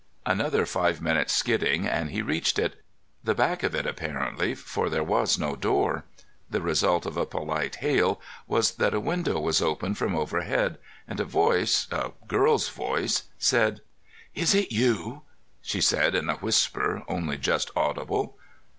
Another 0.25 0.65
five 0.65 0.99
minutes' 0.99 1.35
skidding 1.35 1.85
and 1.85 2.09
he 2.09 2.23
reached 2.23 2.57
it. 2.57 2.81
The 3.23 3.35
back 3.35 3.61
of 3.61 3.75
it 3.75 3.85
apparently, 3.85 4.55
for 4.55 4.89
there 4.89 5.03
was 5.03 5.37
no 5.37 5.55
door. 5.55 6.05
The 6.49 6.59
result 6.59 7.05
of 7.05 7.17
a 7.17 7.25
polite 7.27 7.75
hail 7.75 8.19
was 8.47 8.71
that 8.77 8.95
a 8.95 8.99
window 8.99 9.39
was 9.39 9.61
opened 9.61 9.99
from 9.99 10.15
overhead, 10.15 10.79
and 11.07 11.19
a 11.19 11.23
voice—a 11.23 12.13
girl's 12.27 12.69
voice—said: 12.69 13.81
"Is 14.33 14.55
it 14.55 14.71
you?" 14.71 15.21
She 15.61 15.81
said 15.81 16.15
it 16.15 16.23
in 16.23 16.29
a 16.31 16.37
whisper, 16.37 17.03
only 17.07 17.37
just 17.37 17.69
audible. 17.75 18.39